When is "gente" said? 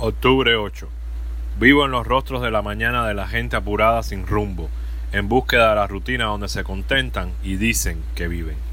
3.26-3.56